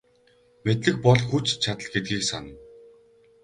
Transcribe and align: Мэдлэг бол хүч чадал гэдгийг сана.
Мэдлэг 0.65 0.95
бол 1.05 1.19
хүч 1.29 1.45
чадал 1.63 1.87
гэдгийг 1.93 2.21
сана. 2.29 2.51